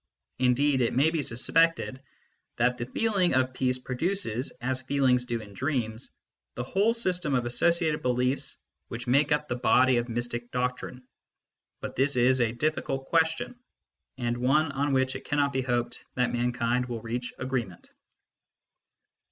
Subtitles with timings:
[0.39, 2.01] Indeed it may be suspected
[2.55, 6.09] that the feeling of peace produces, as feelings do in dreams,
[6.55, 11.03] the whole system of associated beliefs which make up the body of mystic doctrine.
[11.81, 13.59] But this is a difficult question,
[14.17, 17.91] and one on which it cannot be hoped that mankind will reach agreement.